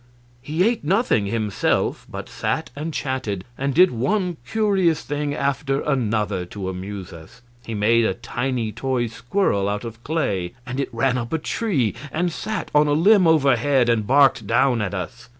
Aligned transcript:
He 0.41 0.63
ate 0.67 0.83
nothing 0.83 1.27
himself, 1.27 2.07
but 2.09 2.27
sat 2.27 2.71
and 2.75 2.91
chatted, 2.91 3.45
and 3.55 3.71
did 3.71 3.91
one 3.91 4.37
curious 4.49 5.03
thing 5.03 5.35
after 5.35 5.81
another 5.81 6.43
to 6.47 6.69
amuse 6.69 7.13
us. 7.13 7.43
He 7.67 7.75
made 7.75 8.05
a 8.05 8.15
tiny 8.15 8.71
toy 8.71 9.05
squirrel 9.05 9.69
out 9.69 9.83
of 9.85 10.03
clay, 10.03 10.53
and 10.65 10.79
it 10.79 10.89
ran 10.91 11.19
up 11.19 11.31
a 11.31 11.37
tree 11.37 11.93
and 12.11 12.31
sat 12.33 12.71
on 12.73 12.87
a 12.87 12.93
limb 12.93 13.27
overhead 13.27 13.89
and 13.89 14.07
barked 14.07 14.47
down 14.47 14.81
at 14.81 14.95
us. 14.95 15.29